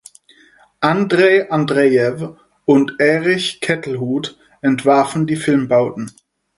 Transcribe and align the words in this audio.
Andrej 0.79 1.51
Andrejew 1.51 2.33
und 2.65 2.95
Erich 2.99 3.61
Kettelhut 3.61 4.35
entwarfen 4.63 5.27
die 5.27 5.35
Filmbauten. 5.35 6.11